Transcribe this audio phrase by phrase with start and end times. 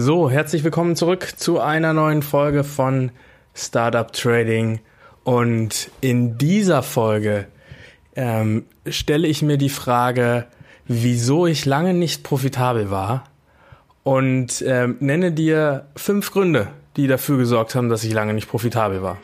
[0.00, 3.10] So, herzlich willkommen zurück zu einer neuen Folge von
[3.52, 4.78] Startup Trading.
[5.24, 7.48] Und in dieser Folge
[8.14, 10.46] ähm, stelle ich mir die Frage,
[10.86, 13.24] wieso ich lange nicht profitabel war
[14.04, 19.02] und ähm, nenne dir fünf Gründe, die dafür gesorgt haben, dass ich lange nicht profitabel
[19.02, 19.18] war.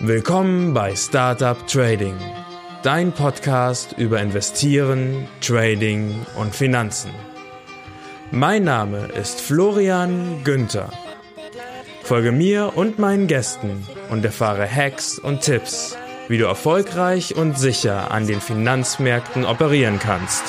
[0.00, 2.16] Willkommen bei Startup Trading,
[2.82, 7.12] dein Podcast über Investieren, Trading und Finanzen.
[8.32, 10.90] Mein Name ist Florian Günther.
[12.02, 15.96] Folge mir und meinen Gästen und erfahre Hacks und Tipps,
[16.28, 20.42] wie du erfolgreich und sicher an den Finanzmärkten operieren kannst.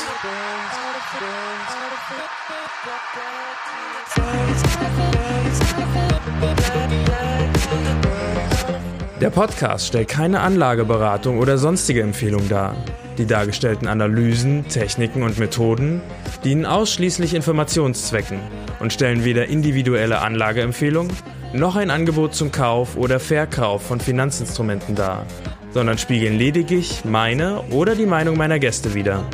[9.21, 12.75] Der Podcast stellt keine Anlageberatung oder sonstige Empfehlung dar.
[13.17, 16.01] Die dargestellten Analysen, Techniken und Methoden
[16.47, 18.39] dienen ausschließlich Informationszwecken
[18.79, 21.11] und stellen weder individuelle Anlageempfehlungen
[21.51, 25.25] noch ein Angebot zum Kauf oder Verkauf von Finanzinstrumenten dar,
[25.71, 29.25] sondern spiegeln lediglich meine oder die Meinung meiner Gäste wider.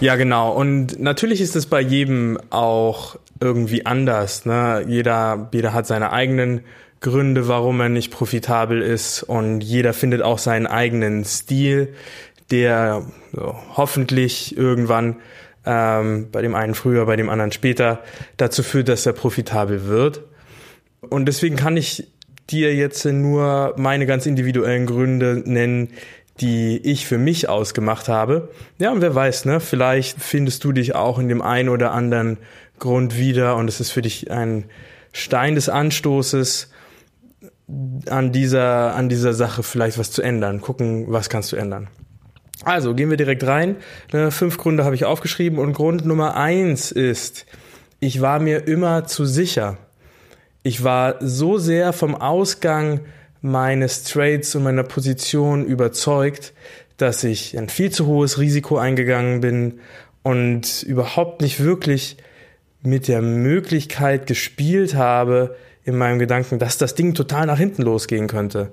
[0.00, 0.52] Ja, genau.
[0.52, 4.46] Und natürlich ist es bei jedem auch irgendwie anders.
[4.46, 4.86] Ne?
[4.88, 6.62] Jeder, jeder hat seine eigenen
[7.02, 11.94] Gründe, warum er nicht profitabel ist und jeder findet auch seinen eigenen Stil,
[12.50, 15.16] der so, hoffentlich irgendwann
[15.66, 18.02] ähm, bei dem einen früher, bei dem anderen später
[18.36, 20.22] dazu führt, dass er profitabel wird.
[21.00, 22.08] Und deswegen kann ich
[22.50, 25.90] dir jetzt nur meine ganz individuellen Gründe nennen,
[26.40, 28.50] die ich für mich ausgemacht habe.
[28.78, 32.38] Ja, und wer weiß, ne, vielleicht findest du dich auch in dem einen oder anderen
[32.78, 34.64] Grund wieder und es ist für dich ein
[35.12, 36.70] Stein des Anstoßes,
[38.08, 40.60] an dieser, an dieser Sache vielleicht was zu ändern.
[40.60, 41.88] Gucken, was kannst du ändern.
[42.64, 43.76] Also gehen wir direkt rein.
[44.12, 47.46] Ne, fünf Gründe habe ich aufgeschrieben und Grund Nummer eins ist,
[47.98, 49.78] ich war mir immer zu sicher.
[50.62, 53.00] Ich war so sehr vom Ausgang
[53.40, 56.52] meines Trades und meiner Position überzeugt,
[56.96, 59.80] dass ich ein viel zu hohes Risiko eingegangen bin
[60.22, 62.16] und überhaupt nicht wirklich
[62.82, 68.28] mit der Möglichkeit gespielt habe in meinem Gedanken, dass das Ding total nach hinten losgehen
[68.28, 68.70] könnte.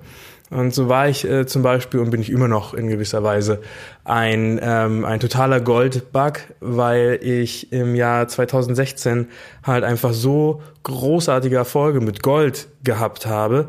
[0.50, 3.60] Und so war ich äh, zum Beispiel und bin ich immer noch in gewisser Weise
[4.04, 9.28] ein, ähm, ein totaler Goldbug, weil ich im Jahr 2016
[9.62, 13.68] halt einfach so großartige Erfolge mit Gold gehabt habe,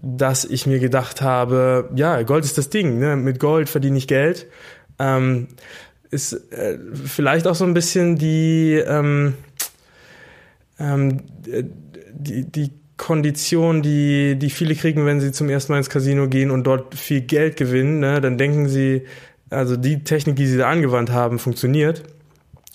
[0.00, 3.16] dass ich mir gedacht habe, ja, Gold ist das Ding, ne?
[3.16, 4.46] mit Gold verdiene ich Geld.
[5.00, 5.48] Ähm,
[6.10, 9.34] ist äh, vielleicht auch so ein bisschen die, ähm,
[10.78, 11.22] ähm,
[12.16, 16.50] die, die Kondition, die, die viele kriegen, wenn sie zum ersten Mal ins Casino gehen
[16.50, 18.20] und dort viel Geld gewinnen, ne?
[18.20, 19.02] dann denken sie,
[19.50, 22.02] also die Technik, die sie da angewandt haben, funktioniert.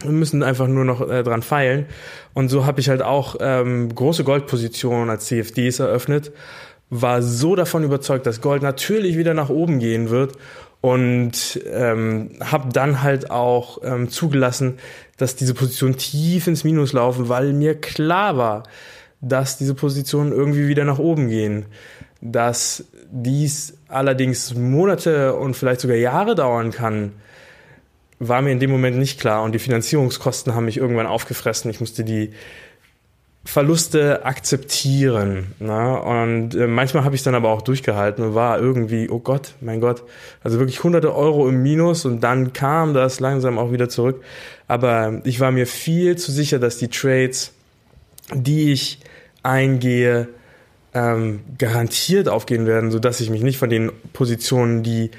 [0.01, 1.85] Wir müssen einfach nur noch äh, dran feilen.
[2.33, 6.31] Und so habe ich halt auch ähm, große Goldpositionen als CFDs eröffnet
[6.91, 10.33] war so davon überzeugt, dass Gold natürlich wieder nach oben gehen wird
[10.81, 14.77] und ähm, habe dann halt auch ähm, zugelassen,
[15.17, 18.63] dass diese Positionen tief ins Minus laufen, weil mir klar war,
[19.21, 21.65] dass diese Positionen irgendwie wieder nach oben gehen.
[22.21, 27.13] Dass dies allerdings Monate und vielleicht sogar Jahre dauern kann,
[28.19, 31.71] war mir in dem Moment nicht klar und die Finanzierungskosten haben mich irgendwann aufgefressen.
[31.71, 32.31] Ich musste die
[33.43, 35.55] Verluste akzeptieren.
[35.59, 35.99] Ne?
[35.99, 39.81] Und äh, manchmal habe ich dann aber auch durchgehalten und war irgendwie, oh Gott, mein
[39.81, 40.03] Gott,
[40.43, 44.23] also wirklich hunderte Euro im Minus und dann kam das langsam auch wieder zurück.
[44.67, 47.51] Aber ich war mir viel zu sicher, dass die Trades,
[48.33, 48.99] die ich
[49.43, 50.29] eingehe,
[50.93, 55.11] ähm, garantiert aufgehen werden, sodass ich mich nicht von den Positionen, die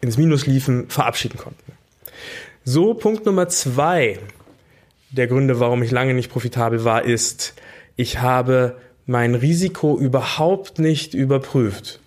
[0.00, 1.62] ins Minus liefen, verabschieden konnte.
[2.64, 4.18] So, Punkt Nummer zwei
[5.10, 7.54] der Gründe, warum ich lange nicht profitabel war, ist,
[7.96, 8.76] ich habe
[9.06, 12.00] mein Risiko überhaupt nicht überprüft.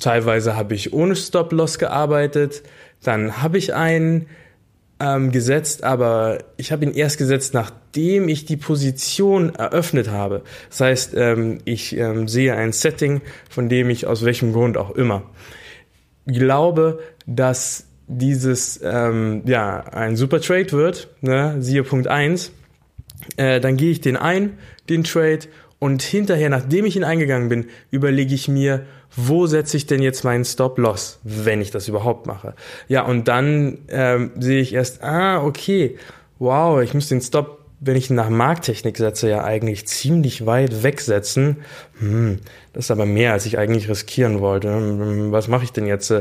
[0.00, 2.62] Teilweise habe ich ohne Stop-Loss gearbeitet,
[3.02, 4.26] dann habe ich einen
[5.00, 10.42] ähm, gesetzt, aber ich habe ihn erst gesetzt, nachdem ich die Position eröffnet habe.
[10.68, 14.90] Das heißt, ähm, ich ähm, sehe ein Setting, von dem ich aus welchem Grund auch
[14.90, 15.24] immer
[16.26, 22.52] glaube, dass dieses ähm, ja ein super Trade wird, ne, siehe Punkt 1,
[23.36, 24.58] äh, dann gehe ich den ein,
[24.88, 25.48] den Trade,
[25.78, 28.84] und hinterher, nachdem ich ihn eingegangen bin, überlege ich mir,
[29.16, 32.54] wo setze ich denn jetzt meinen Stop-Loss, wenn ich das überhaupt mache.
[32.88, 35.96] Ja, und dann ähm, sehe ich erst, ah, okay,
[36.38, 41.56] wow, ich muss den Stop wenn ich nach Markttechnik setze, ja eigentlich ziemlich weit wegsetzen.
[41.98, 42.38] Hm,
[42.74, 44.68] das ist aber mehr, als ich eigentlich riskieren wollte.
[44.68, 46.12] Hm, was mache ich denn jetzt?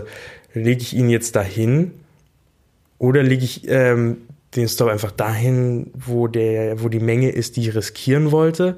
[0.54, 1.92] Lege ich ihn jetzt dahin
[2.98, 4.18] oder lege ich ähm,
[4.56, 8.76] den Stop einfach dahin, wo der, wo die Menge ist, die ich riskieren wollte?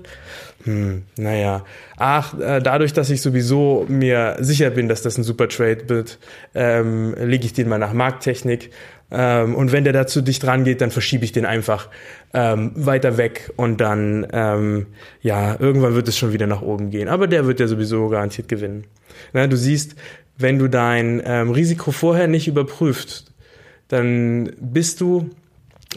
[0.64, 1.66] Hm, naja.
[1.98, 6.20] Ach, äh, dadurch, dass ich sowieso mir sicher bin, dass das ein super Trade wird,
[6.54, 8.72] ähm, lege ich den mal nach Markttechnik.
[9.12, 11.90] Ähm, und wenn der dazu dicht rangeht, dann verschiebe ich den einfach
[12.34, 14.88] ähm, weiter weg und dann, ähm,
[15.22, 17.08] ja, irgendwann wird es schon wieder nach oben gehen.
[17.08, 18.86] Aber der wird ja sowieso garantiert gewinnen.
[19.34, 19.96] Na, du siehst,
[20.38, 23.32] wenn du dein ähm, Risiko vorher nicht überprüfst,
[23.90, 25.30] dann bist du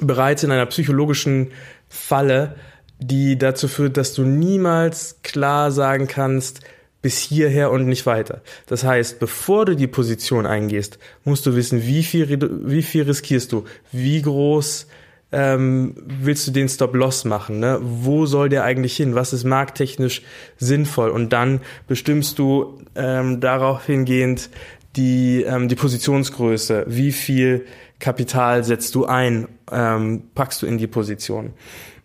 [0.00, 1.52] bereits in einer psychologischen
[1.88, 2.56] Falle,
[2.98, 6.60] die dazu führt, dass du niemals klar sagen kannst,
[7.02, 8.40] bis hierher und nicht weiter.
[8.66, 13.52] Das heißt, bevor du die Position eingehst, musst du wissen, wie viel, wie viel riskierst
[13.52, 14.86] du, wie groß
[15.30, 17.78] ähm, willst du den Stop-Loss machen, ne?
[17.82, 20.22] wo soll der eigentlich hin, was ist markttechnisch
[20.56, 24.48] sinnvoll und dann bestimmst du ähm, darauf hingehend
[24.96, 27.66] die, ähm, die Positionsgröße, wie viel
[27.98, 31.52] Kapital setzt du ein, ähm, packst du in die Position.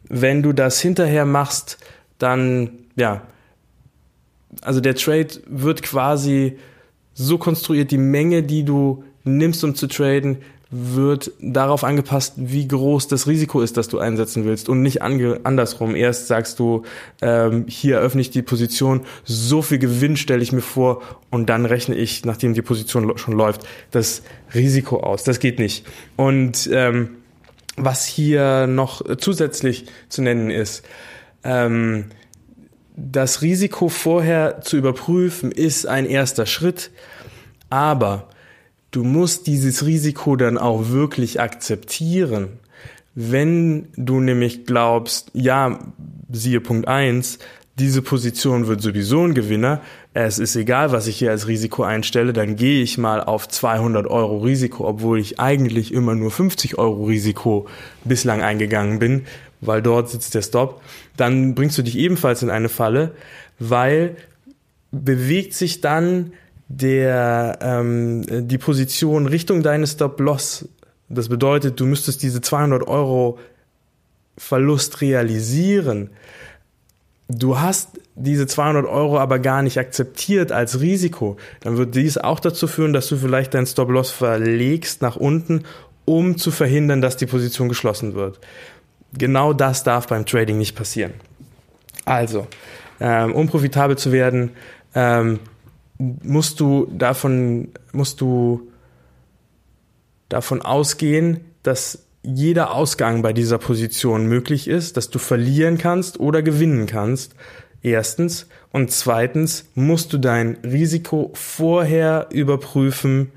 [0.08, 1.78] Wenn du das hinterher machst,
[2.18, 3.24] dann, ja,
[4.62, 6.58] also der Trade wird quasi
[7.14, 10.38] so konstruiert, die Menge, die du nimmst, um zu traden,
[10.72, 15.96] wird darauf angepasst, wie groß das Risiko ist, das du einsetzen willst und nicht andersrum.
[15.96, 16.84] Erst sagst du,
[17.22, 21.02] ähm, hier eröffne ich die Position, so viel Gewinn stelle ich mir vor
[21.32, 24.22] und dann rechne ich, nachdem die Position schon läuft, das
[24.54, 25.24] Risiko aus.
[25.24, 25.88] Das geht nicht.
[26.18, 27.18] Und ähm,
[27.76, 30.86] was hier noch zusätzlich zu nennen ist,
[31.44, 32.06] ähm,
[32.96, 36.92] das Risiko vorher zu überprüfen, ist ein erster Schritt,
[37.70, 38.28] aber
[38.92, 42.50] du musst dieses Risiko dann auch wirklich akzeptieren.
[43.16, 45.80] Wenn du nämlich glaubst, ja,
[46.32, 47.40] siehe Punkt eins,
[47.78, 49.82] diese Position wird sowieso ein Gewinner,
[50.14, 54.08] es ist egal, was ich hier als Risiko einstelle, dann gehe ich mal auf 200
[54.08, 57.68] Euro Risiko, obwohl ich eigentlich immer nur 50 Euro Risiko
[58.04, 59.26] bislang eingegangen bin,
[59.62, 60.82] weil dort sitzt der Stop,
[61.16, 63.12] dann bringst du dich ebenfalls in eine Falle,
[63.60, 64.18] weil
[64.92, 66.34] bewegt sich dann
[66.70, 70.70] der ähm, die Position Richtung deines Stop-Loss.
[71.10, 73.40] Das bedeutet, du müsstest diese 200 Euro
[74.38, 76.12] Verlust realisieren.
[77.28, 81.38] Du hast diese 200 Euro aber gar nicht akzeptiert als Risiko.
[81.62, 85.64] Dann wird dies auch dazu führen, dass du vielleicht dein Stop-Loss verlegst nach unten,
[86.06, 88.40] um zu verhindern, dass die Position geschlossen wird.
[89.18, 91.14] Genau das darf beim Trading nicht passieren.
[92.06, 92.48] Also,
[93.00, 94.52] ähm, um profitabel zu werden,
[94.94, 95.40] ähm,
[96.00, 98.72] musst du davon, musst du
[100.30, 106.42] davon ausgehen, dass jeder Ausgang bei dieser Position möglich ist, dass du verlieren kannst oder
[106.42, 107.36] gewinnen kannst.
[107.82, 108.48] Erstens.
[108.72, 113.32] Und zweitens musst du dein Risiko vorher überprüfen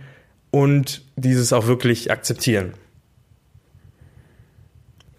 [0.51, 2.75] und dieses auch wirklich akzeptieren.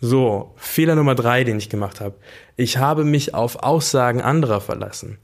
[0.01, 2.16] So, Fehler Nummer drei, den ich gemacht habe.
[2.57, 5.18] Ich habe mich auf Aussagen anderer verlassen.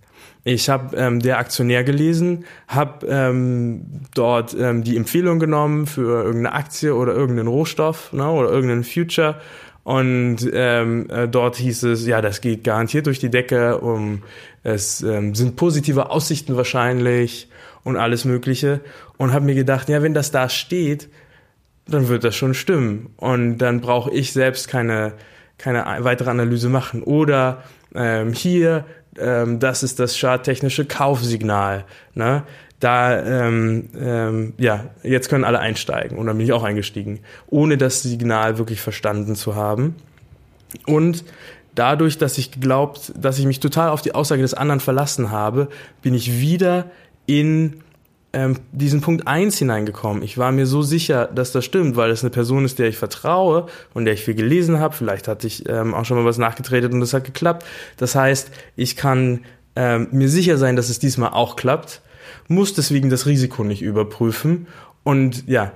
[0.44, 6.54] Ich habe ähm, der Aktionär gelesen, habe ähm, dort ähm, die Empfehlung genommen für irgendeine
[6.54, 9.36] Aktie oder irgendeinen Rohstoff ne, oder irgendeinen Future.
[9.84, 14.24] Und ähm, äh, dort hieß es, ja, das geht garantiert durch die Decke, um,
[14.64, 17.50] es ähm, sind positive Aussichten wahrscheinlich
[17.84, 18.82] und alles Mögliche.
[19.18, 21.10] Und habe mir gedacht, ja, wenn das da steht,
[21.88, 23.14] dann wird das schon stimmen.
[23.18, 25.14] Und dann brauche ich selbst keine
[25.60, 27.04] keine weitere Analyse machen.
[27.04, 28.86] Oder ähm, hier
[29.20, 31.86] ähm, das ist das charttechnische Kaufsignal.
[32.14, 32.44] Ne?
[32.80, 36.18] Da, ähm, ähm, ja, jetzt können alle einsteigen.
[36.18, 39.96] Und dann bin ich auch eingestiegen, ohne das Signal wirklich verstanden zu haben.
[40.86, 41.26] Und
[41.76, 45.68] dadurch, dass ich geglaubt, dass ich mich total auf die Aussage des anderen verlassen habe,
[46.02, 46.90] bin ich wieder
[47.26, 47.82] in
[48.32, 50.22] ähm, diesen Punkt eins hineingekommen.
[50.24, 52.98] Ich war mir so sicher, dass das stimmt, weil es eine Person ist, der ich
[52.98, 54.96] vertraue und der ich viel gelesen habe.
[54.96, 57.66] Vielleicht hatte ich ähm, auch schon mal was nachgetretet und das hat geklappt.
[57.98, 59.42] Das heißt, ich kann
[59.76, 62.02] ähm, mir sicher sein, dass es diesmal auch klappt,
[62.48, 64.68] muss deswegen das Risiko nicht überprüfen.
[65.04, 65.72] Und ja,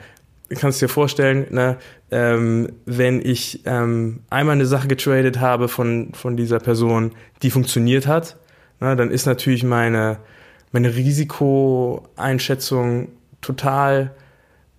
[0.50, 1.78] du kannst dir vorstellen, ne,
[2.12, 8.06] ähm, wenn ich ähm, einmal eine Sache getradet habe von, von dieser Person, die funktioniert
[8.06, 8.38] hat,
[8.80, 10.18] ne, dann ist natürlich meine
[10.74, 13.08] meine Risikoeinschätzung
[13.42, 14.12] total,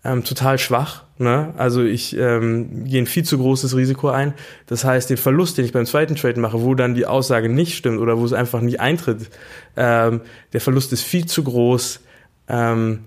[0.05, 1.05] ähm, total schwach.
[1.19, 1.55] Ne?
[1.57, 4.35] Also ich ähm, gehe ein viel zu großes Risiko ein.
[4.67, 7.77] Das heißt, den Verlust, den ich beim zweiten Trade mache, wo dann die Aussage nicht
[7.77, 9.31] stimmt oder wo es einfach nicht eintritt,
[9.77, 10.23] ähm,
[10.53, 12.01] der Verlust ist viel zu groß,
[12.49, 13.05] ähm,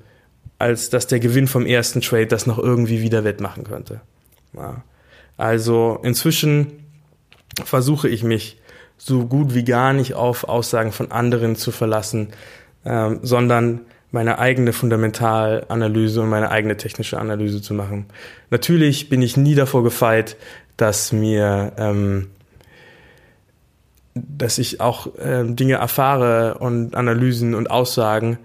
[0.57, 3.99] als dass der Gewinn vom ersten Trade das noch irgendwie wieder wettmachen könnte.
[4.53, 4.81] Ja.
[5.35, 6.85] Also inzwischen
[7.65, 8.61] versuche ich mich
[8.97, 12.29] so gut wie gar nicht auf Aussagen von anderen zu verlassen,
[12.85, 13.81] ähm, sondern
[14.11, 18.05] meine eigene Fundamentalanalyse und meine eigene technische Analyse zu machen.
[18.49, 20.37] Natürlich bin ich nie davor gefeit,
[20.77, 22.27] dass mir, ähm,
[24.13, 28.37] dass ich auch ähm, Dinge erfahre und Analysen und Aussagen.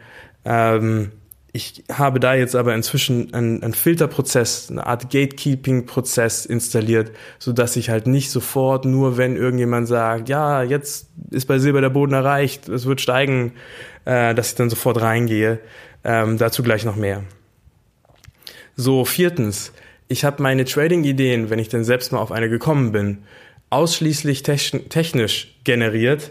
[0.44, 1.12] Ähm,
[1.54, 7.76] ich habe da jetzt aber inzwischen einen, einen Filterprozess, eine Art Gatekeeping-Prozess installiert, so dass
[7.76, 12.14] ich halt nicht sofort nur, wenn irgendjemand sagt, ja, jetzt ist bei Silber der Boden
[12.14, 13.52] erreicht, es wird steigen,
[14.06, 15.60] äh, dass ich dann sofort reingehe.
[16.04, 17.22] Ähm, dazu gleich noch mehr.
[18.74, 19.72] So, viertens,
[20.08, 23.18] ich habe meine Trading-Ideen, wenn ich denn selbst mal auf eine gekommen bin,
[23.68, 26.30] ausschließlich technisch generiert.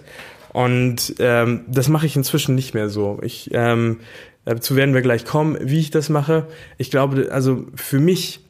[0.53, 3.19] Und ähm, das mache ich inzwischen nicht mehr so.
[3.23, 4.01] Ich, ähm,
[4.45, 6.47] dazu werden wir gleich kommen, wie ich das mache.
[6.77, 8.41] Ich glaube, also für mich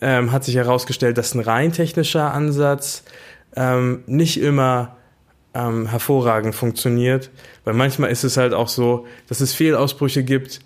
[0.00, 3.04] ähm, hat sich herausgestellt, dass ein rein technischer Ansatz
[3.56, 4.96] ähm, nicht immer
[5.54, 7.30] ähm, hervorragend funktioniert,
[7.64, 10.60] weil manchmal ist es halt auch so, dass es Fehlausbrüche gibt.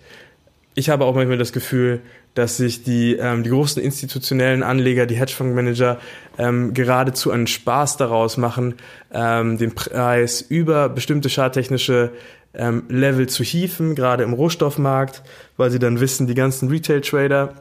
[0.77, 2.01] Ich habe auch manchmal das Gefühl,
[2.35, 5.97] dass sich die, ähm, die großen institutionellen Anleger, die Hedgefondsmanager,
[6.37, 8.75] ähm, geradezu einen Spaß daraus machen,
[9.11, 12.11] ähm, den Preis über bestimmte charttechnische
[12.53, 15.23] ähm, Level zu hieven, gerade im Rohstoffmarkt,
[15.57, 17.55] weil sie dann wissen, die ganzen Retail-Trader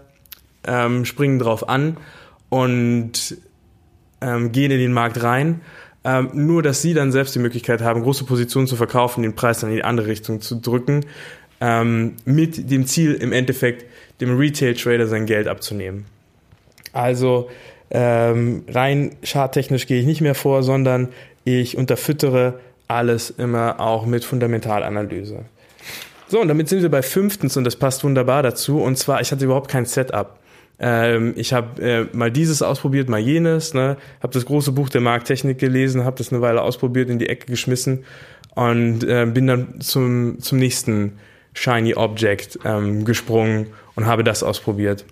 [0.66, 1.96] ähm, springen drauf an
[2.50, 3.38] und
[4.20, 5.62] ähm, gehen in den Markt rein.
[6.04, 9.60] Ähm, nur, dass sie dann selbst die Möglichkeit haben, große Positionen zu verkaufen, den Preis
[9.60, 11.06] dann in die andere Richtung zu drücken,
[11.60, 13.84] ähm, mit dem Ziel im Endeffekt,
[14.20, 16.06] dem Retail-Trader sein Geld abzunehmen.
[16.92, 17.50] Also
[17.90, 21.08] ähm, rein charttechnisch gehe ich nicht mehr vor, sondern
[21.44, 25.44] ich unterfüttere alles immer auch mit Fundamentalanalyse.
[26.28, 28.80] So, und damit sind wir bei fünftens und das passt wunderbar dazu.
[28.80, 30.38] Und zwar, ich hatte überhaupt kein Setup.
[30.78, 33.74] Ähm, ich habe äh, mal dieses ausprobiert, mal jenes.
[33.74, 33.96] Ne?
[34.20, 37.46] Habe das große Buch der Markttechnik gelesen, habe das eine Weile ausprobiert, in die Ecke
[37.46, 38.04] geschmissen
[38.56, 41.12] und äh, bin dann zum, zum nächsten
[41.56, 45.04] Shiny Object ähm, gesprungen und habe das ausprobiert.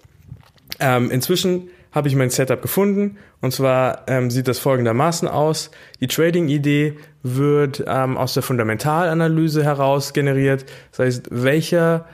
[0.79, 5.71] Ähm, inzwischen habe ich mein Setup gefunden und zwar ähm, sieht das folgendermaßen aus.
[6.01, 10.67] Die Trading-Idee wird ähm, aus der Fundamentalanalyse heraus generiert.
[10.91, 12.05] Das heißt, welcher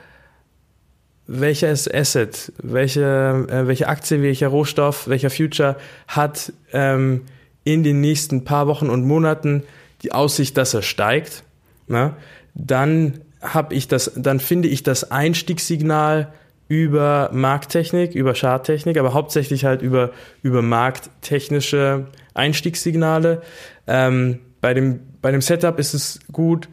[1.27, 7.21] welches Asset, welche, äh, welche Aktie, welcher Rohstoff, welcher Future hat ähm,
[7.63, 9.63] in den nächsten paar Wochen und Monaten
[10.03, 11.43] die Aussicht, dass er steigt,
[11.87, 12.15] ne?
[12.53, 16.31] dann habe ich das, dann finde ich das Einstiegssignal
[16.67, 23.41] über Markttechnik, über Charttechnik, aber hauptsächlich halt über, über markttechnische Einstiegssignale.
[23.87, 26.69] Ähm, bei, dem, bei dem Setup ist es gut,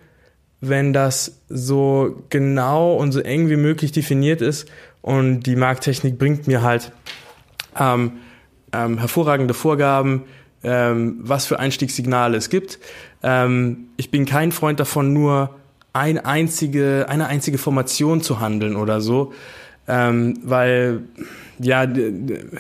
[0.61, 4.69] wenn das so genau und so eng wie möglich definiert ist
[5.03, 6.93] und die Markttechnik bringt mir halt
[7.79, 8.13] ähm,
[8.73, 10.25] ähm, hervorragende Vorgaben,
[10.63, 12.79] ähm, was für Einstiegssignale es gibt.
[13.23, 15.55] Ähm, ich bin kein Freund davon, nur
[15.99, 19.33] ein einzige, eine einzige Formation zu handeln oder so,
[19.87, 21.03] ähm, weil
[21.61, 21.87] ja,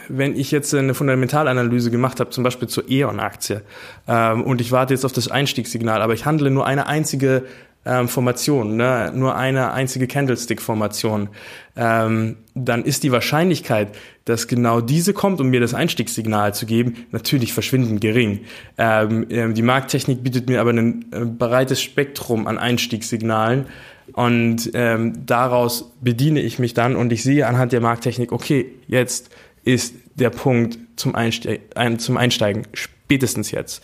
[0.09, 3.63] wenn ich jetzt eine Fundamentalanalyse gemacht habe, zum Beispiel zur E.ON-Aktie,
[4.09, 7.45] ähm, und ich warte jetzt auf das Einstiegssignal, aber ich handle nur eine einzige
[7.85, 9.13] ähm, Formation, ne?
[9.15, 11.29] nur eine einzige Candlestick-Formation,
[11.77, 17.07] ähm, dann ist die Wahrscheinlichkeit, dass genau diese kommt, um mir das Einstiegssignal zu geben,
[17.13, 18.41] natürlich verschwindend gering.
[18.77, 23.67] Ähm, ähm, die Markttechnik bietet mir aber ein äh, breites Spektrum an Einstiegssignalen
[24.13, 29.31] und ähm, daraus bediene ich mich dann und ich sehe anhand der Markttechnik, okay, jetzt
[29.65, 32.67] ist der Punkt zum, Einste ein, zum Einsteigen
[33.09, 33.83] spätestens jetzt.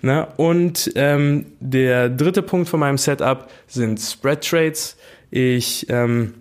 [0.00, 0.26] Ne?
[0.38, 4.96] Und ähm, der dritte Punkt von meinem Setup sind Spread Trades.
[5.30, 6.32] Ich ähm,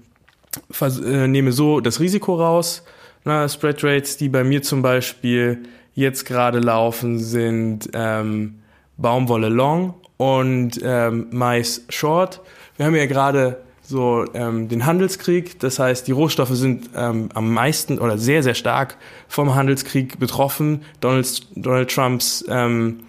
[0.82, 2.84] äh, nehme so das Risiko raus.
[3.26, 3.50] Ne?
[3.50, 5.64] Spread Trades, die bei mir zum Beispiel
[5.96, 8.60] jetzt gerade laufen, sind ähm,
[8.96, 12.40] Baumwolle Long und ähm, Mais Short.
[12.78, 13.58] Wir haben ja gerade
[13.94, 15.60] so ähm, den Handelskrieg.
[15.60, 18.98] Das heißt, die Rohstoffe sind ähm, am meisten oder sehr, sehr stark
[19.28, 20.82] vom Handelskrieg betroffen.
[21.00, 23.02] Donald, Donald Trumps ähm,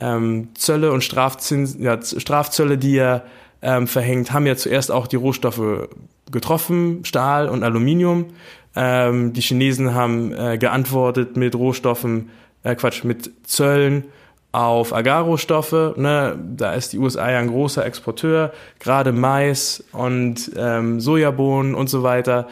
[0.00, 3.24] ähm, Zölle und Strafzins, ja, Strafzölle, die er
[3.60, 5.88] ähm, verhängt, haben ja zuerst auch die Rohstoffe
[6.30, 8.26] getroffen, Stahl und Aluminium.
[8.74, 12.30] Ähm, die Chinesen haben äh, geantwortet mit Rohstoffen,
[12.62, 14.04] äh, Quatsch, mit Zöllen
[14.52, 15.94] auf Agarostoffe.
[15.96, 16.38] Ne?
[16.56, 22.02] Da ist die USA ja ein großer Exporteur, gerade Mais und ähm, Sojabohnen und so
[22.02, 22.48] weiter.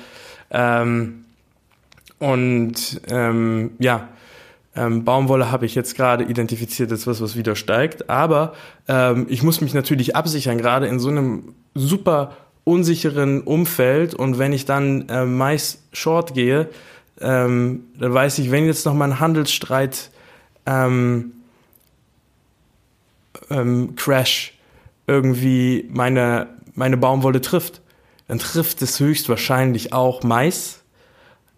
[0.50, 1.24] Ähm,
[2.18, 4.08] und ähm, ja,
[4.74, 8.08] ähm, Baumwolle habe ich jetzt gerade identifiziert als was, was wieder steigt.
[8.08, 8.54] Aber
[8.88, 14.14] ähm, ich muss mich natürlich absichern, gerade in so einem super unsicheren Umfeld.
[14.14, 16.68] Und wenn ich dann äh, Mais short gehe,
[17.20, 20.10] ähm, dann weiß ich, wenn jetzt noch mal ein Handelsstreit
[20.66, 21.32] ähm,
[23.50, 24.54] ähm, Crash
[25.06, 27.80] irgendwie meine, meine Baumwolle trifft,
[28.28, 30.80] dann trifft es höchstwahrscheinlich auch Mais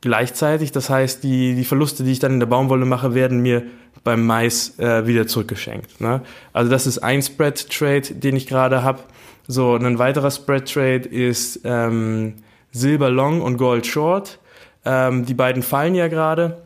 [0.00, 0.72] gleichzeitig.
[0.72, 3.62] Das heißt, die, die Verluste, die ich dann in der Baumwolle mache, werden mir
[4.04, 6.00] beim Mais äh, wieder zurückgeschenkt.
[6.00, 6.22] Ne?
[6.52, 9.00] Also das ist ein Spread-Trade, den ich gerade habe.
[9.46, 12.34] So, ein weiterer Spread-Trade ist ähm,
[12.70, 14.38] Silber Long und Gold Short.
[14.84, 16.62] Ähm, die beiden fallen ja gerade.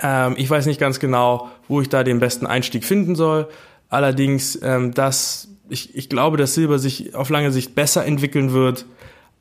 [0.00, 3.48] Ähm, ich weiß nicht ganz genau, wo ich da den besten Einstieg finden soll.
[3.92, 8.86] Allerdings, ähm, dass ich, ich glaube, dass Silber sich auf lange Sicht besser entwickeln wird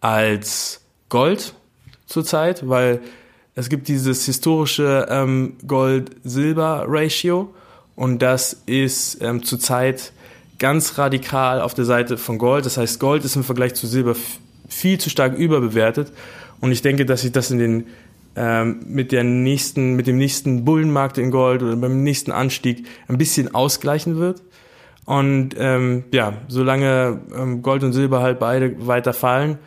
[0.02, 1.54] als Gold
[2.06, 3.00] zurzeit, weil
[3.56, 7.54] es gibt dieses historische ähm, Gold-Silber-Ratio
[7.96, 10.12] und das ist ähm, zurzeit
[10.60, 12.66] ganz radikal auf der Seite von Gold.
[12.66, 14.18] Das heißt, Gold ist im Vergleich zu Silber
[14.68, 16.12] viel zu stark überbewertet
[16.60, 17.88] und ich denke, dass sich das in den
[18.34, 23.54] mit der nächsten, mit dem nächsten Bullenmarkt in Gold oder beim nächsten Anstieg ein bisschen
[23.54, 24.42] ausgleichen wird.
[25.06, 29.58] Und ähm, ja, solange ähm, Gold und Silber halt beide weiter fallen,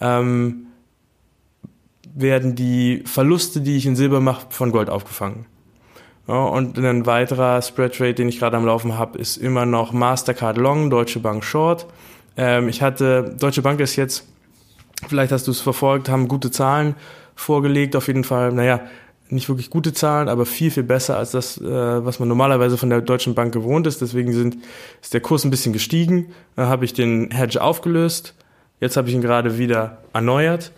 [0.00, 0.66] ähm,
[2.14, 5.46] werden die Verluste, die ich in Silber mache, von Gold aufgefangen.
[6.26, 9.92] Ja, und ein weiterer Spread Trade, den ich gerade am Laufen habe, ist immer noch
[9.92, 11.86] Mastercard Long, Deutsche Bank Short.
[12.36, 14.26] Ähm, ich hatte, Deutsche Bank ist jetzt,
[15.08, 16.94] vielleicht hast du es verfolgt, haben gute Zahlen
[17.40, 18.80] vorgelegt, auf jeden Fall, naja,
[19.30, 22.90] nicht wirklich gute Zahlen, aber viel, viel besser als das, äh, was man normalerweise von
[22.90, 24.00] der Deutschen Bank gewohnt ist.
[24.00, 24.58] Deswegen sind,
[25.00, 26.32] ist der Kurs ein bisschen gestiegen.
[26.56, 28.34] Da habe ich den Hedge aufgelöst.
[28.80, 30.72] Jetzt habe ich ihn gerade wieder erneuert.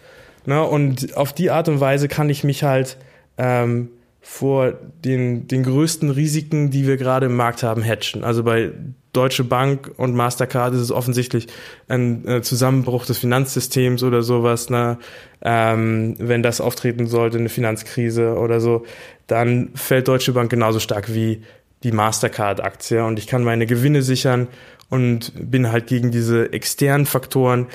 [0.45, 0.63] Ne?
[0.63, 2.99] Und auf die Art und Weise kann ich mich halt
[3.39, 3.89] ähm,
[4.21, 8.23] vor den, den größten Risiken, die wir gerade im Markt haben, hatchen.
[8.23, 8.73] Also bei
[9.13, 11.47] Deutsche Bank und Mastercard ist es offensichtlich
[11.89, 14.71] ein äh, Zusammenbruch des Finanzsystems oder sowas.
[14.71, 14.99] Ne?
[15.43, 18.85] Ähm, wenn das auftreten sollte, eine Finanzkrise oder so,
[19.27, 21.43] dann fällt Deutsche Bank genauso stark wie
[21.83, 24.49] die Mastercard-Aktie und ich kann meine Gewinne sichern
[24.89, 27.67] und bin halt gegen diese externen Faktoren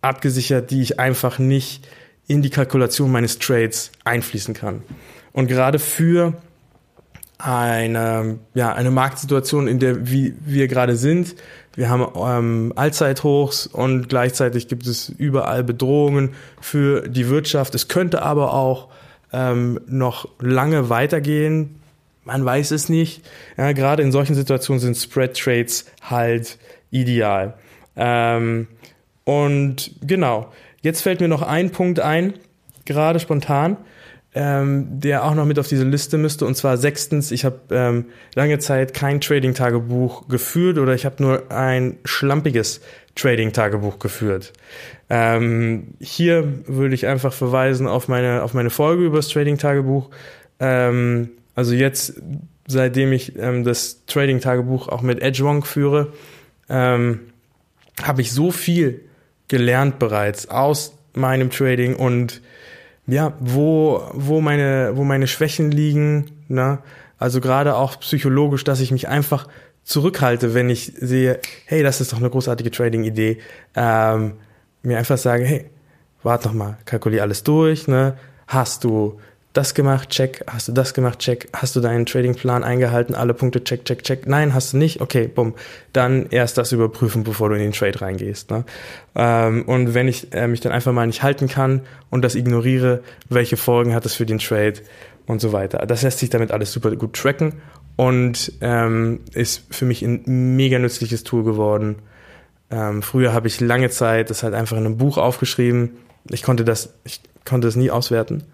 [0.00, 1.86] abgesichert, die ich einfach nicht
[2.26, 4.82] in die Kalkulation meines Trades einfließen kann.
[5.32, 6.34] Und gerade für
[7.38, 11.36] eine, ja, eine Marktsituation, in der wie wir gerade sind,
[11.76, 17.74] wir haben ähm, Allzeithochs und gleichzeitig gibt es überall Bedrohungen für die Wirtschaft.
[17.74, 18.88] Es könnte aber auch
[19.30, 21.78] ähm, noch lange weitergehen.
[22.24, 23.22] Man weiß es nicht.
[23.58, 26.58] Ja, gerade in solchen Situationen sind Spread Trades halt
[26.90, 27.54] ideal.
[27.94, 28.68] Ähm,
[29.24, 32.34] und genau, jetzt fällt mir noch ein Punkt ein,
[32.86, 33.76] gerade spontan,
[34.36, 36.44] ähm, der auch noch mit auf diese Liste müsste.
[36.44, 41.50] Und zwar sechstens, ich habe ähm, lange Zeit kein Trading-Tagebuch geführt oder ich habe nur
[41.50, 42.82] ein schlampiges
[43.14, 44.52] Trading-Tagebuch geführt.
[45.08, 50.10] Ähm, hier würde ich einfach verweisen auf meine, auf meine Folge über das Trading-Tagebuch.
[50.60, 52.20] Ähm, also jetzt,
[52.66, 56.12] seitdem ich ähm, das Trading-Tagebuch auch mit Edgewong führe,
[56.68, 57.20] ähm,
[58.02, 59.00] habe ich so viel
[59.48, 62.42] gelernt bereits aus meinem Trading und
[63.06, 66.78] ja, wo, wo meine, wo meine Schwächen liegen, ne?
[67.18, 69.48] Also gerade auch psychologisch, dass ich mich einfach
[69.84, 73.38] zurückhalte, wenn ich sehe, hey, das ist doch eine großartige Trading-Idee,
[73.74, 74.34] ähm,
[74.82, 75.70] mir einfach sage, hey,
[76.22, 78.18] warte noch mal, kalkulier alles durch, ne?
[78.46, 79.18] Hast du
[79.56, 83.64] das gemacht, check, hast du das gemacht, check, hast du deinen Tradingplan eingehalten, alle Punkte,
[83.64, 85.54] check, check, check, nein, hast du nicht, okay, bumm,
[85.92, 88.50] dann erst das überprüfen, bevor du in den Trade reingehst.
[88.50, 88.64] Ne?
[89.14, 93.02] Ähm, und wenn ich äh, mich dann einfach mal nicht halten kann und das ignoriere,
[93.28, 94.74] welche Folgen hat das für den Trade
[95.26, 95.78] und so weiter.
[95.86, 97.54] Das lässt sich damit alles super gut tracken
[97.96, 100.22] und ähm, ist für mich ein
[100.56, 101.96] mega nützliches Tool geworden.
[102.70, 105.96] Ähm, früher habe ich lange Zeit das halt einfach in einem Buch aufgeschrieben.
[106.30, 108.44] Ich konnte das, ich konnte das nie auswerten.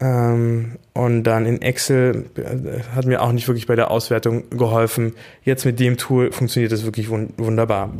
[0.00, 5.14] Ähm, und dann in Excel äh, hat mir auch nicht wirklich bei der Auswertung geholfen.
[5.42, 7.92] Jetzt mit dem Tool funktioniert das wirklich wun wunderbar.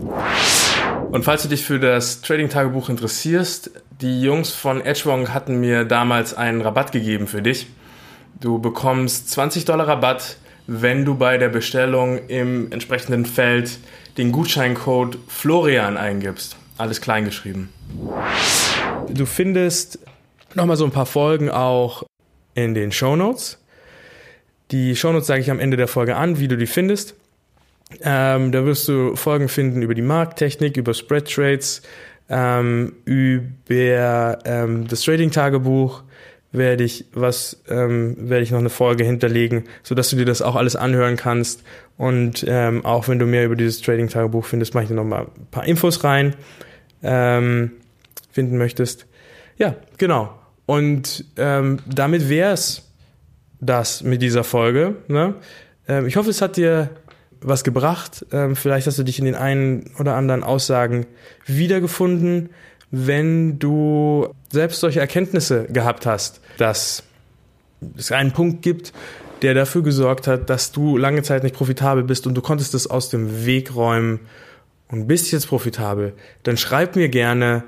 [1.11, 6.35] Und falls du dich für das Trading-Tagebuch interessierst, die Jungs von Edgewong hatten mir damals
[6.35, 7.67] einen Rabatt gegeben für dich.
[8.41, 13.79] Du bekommst 20 Dollar Rabatt, wenn du bei der Bestellung im entsprechenden Feld
[14.19, 16.57] den Gutscheincode Florian eingibst.
[16.77, 17.71] Alles kleingeschrieben.
[19.09, 19.99] Du findest
[20.55, 22.05] nochmal so ein paar Folgen auch
[22.55, 23.59] in den Show Notes.
[24.71, 27.15] Die Show Notes sage ich am Ende der Folge an, wie du die findest.
[28.03, 31.83] Ähm, da wirst du Folgen finden über die Markttechnik, über Spread Trades,
[32.29, 36.03] ähm, über ähm, das Trading-Tagebuch
[36.51, 40.41] werde ich was ähm, werde ich noch eine Folge hinterlegen, so dass du dir das
[40.41, 41.63] auch alles anhören kannst
[41.99, 45.05] und ähm, auch wenn du mehr über dieses Trading Tagebuch findest, mache ich dir noch
[45.05, 46.35] mal ein paar Infos rein
[47.03, 47.73] ähm,
[48.31, 49.07] finden möchtest.
[49.59, 50.38] Ja, genau.
[50.69, 52.83] Und ähm, damit wäre es
[53.59, 54.97] das mit dieser Folge.
[55.09, 55.35] Ne?
[55.89, 56.91] Ähm, ich hoffe, es hat dir
[57.41, 58.27] was gebracht.
[58.33, 61.07] Ähm, vielleicht hast du dich in den einen oder anderen Aussagen
[61.47, 62.51] wiedergefunden.
[62.91, 67.03] Wenn du selbst solche Erkenntnisse gehabt hast, dass
[67.97, 68.93] es einen Punkt gibt,
[69.41, 72.87] der dafür gesorgt hat, dass du lange Zeit nicht profitabel bist und du konntest es
[72.87, 74.21] aus dem Weg räumen
[74.89, 77.65] und bist jetzt profitabel, dann schreib mir gerne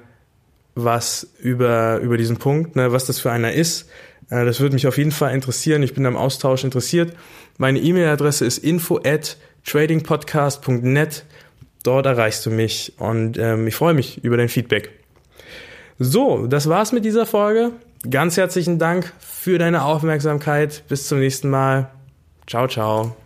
[0.75, 3.89] was über, über diesen Punkt, ne, was das für einer ist.
[4.31, 5.83] Äh, das würde mich auf jeden Fall interessieren.
[5.83, 7.15] Ich bin am Austausch interessiert.
[7.59, 11.25] Meine E-Mail-Adresse ist info at tradingpodcast.net.
[11.83, 14.91] Dort erreichst du mich und ähm, ich freue mich über dein Feedback.
[15.99, 17.73] So, das war's mit dieser Folge.
[18.09, 20.83] Ganz herzlichen Dank für deine Aufmerksamkeit.
[20.89, 21.91] Bis zum nächsten Mal.
[22.47, 23.17] Ciao, ciao.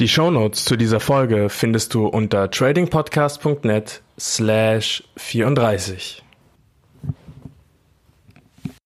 [0.00, 6.22] Die Shownotes zu dieser Folge findest du unter tradingpodcast.net slash 34.